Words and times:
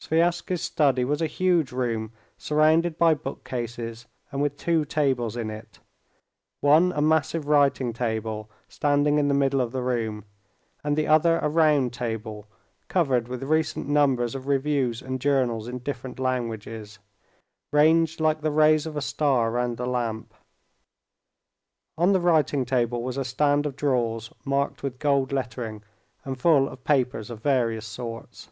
Sviazhsky's 0.00 0.62
study 0.62 1.04
was 1.04 1.20
a 1.20 1.26
huge 1.26 1.70
room, 1.70 2.10
surrounded 2.38 2.96
by 2.96 3.12
bookcases 3.12 4.06
and 4.32 4.40
with 4.40 4.56
two 4.56 4.86
tables 4.86 5.36
in 5.36 5.50
it—one 5.50 6.92
a 6.92 7.02
massive 7.02 7.46
writing 7.46 7.92
table, 7.92 8.50
standing 8.70 9.18
in 9.18 9.28
the 9.28 9.34
middle 9.34 9.60
of 9.60 9.72
the 9.72 9.82
room, 9.82 10.24
and 10.82 10.96
the 10.96 11.06
other 11.06 11.38
a 11.40 11.50
round 11.50 11.92
table, 11.92 12.48
covered 12.88 13.28
with 13.28 13.42
recent 13.42 13.86
numbers 13.86 14.34
of 14.34 14.46
reviews 14.46 15.02
and 15.02 15.20
journals 15.20 15.68
in 15.68 15.80
different 15.80 16.18
languages, 16.18 16.98
ranged 17.70 18.18
like 18.18 18.40
the 18.40 18.50
rays 18.50 18.86
of 18.86 18.96
a 18.96 19.02
star 19.02 19.50
round 19.50 19.76
the 19.76 19.84
lamp. 19.84 20.32
On 21.98 22.14
the 22.14 22.20
writing 22.20 22.64
table 22.64 23.02
was 23.02 23.18
a 23.18 23.26
stand 23.26 23.66
of 23.66 23.76
drawers 23.76 24.32
marked 24.42 24.82
with 24.82 24.98
gold 24.98 25.32
lettering, 25.32 25.82
and 26.24 26.40
full 26.40 26.66
of 26.66 26.82
papers 26.84 27.28
of 27.28 27.42
various 27.42 27.84
sorts. 27.84 28.48